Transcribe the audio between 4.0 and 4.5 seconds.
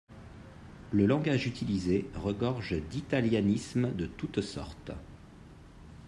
toute